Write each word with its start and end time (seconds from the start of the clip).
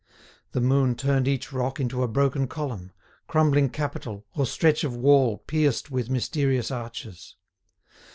The 0.53 0.61
moon 0.61 0.95
turned 0.95 1.27
each 1.27 1.53
rock 1.53 1.79
into 1.79 2.01
a 2.01 2.07
broken 2.07 2.47
column, 2.47 2.91
crumbling 3.27 3.69
capital, 3.69 4.25
or 4.35 4.47
stretch 4.47 4.83
of 4.83 4.95
wall 4.95 5.37
pierced 5.37 5.91
with 5.91 6.09
mysterious 6.09 6.71
arches. 6.71 7.35